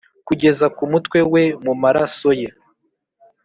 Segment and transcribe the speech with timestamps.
[0.27, 2.49] kugeza ku mutwe we mu maraso ye,